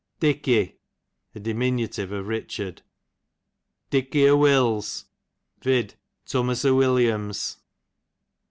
[0.19, 0.79] Dicky,
[1.35, 2.81] a diminutire of Richard.
[3.91, 5.05] Dicky o'Wills,
[5.61, 5.93] vid.
[6.25, 7.57] Tummu^ o'Williams.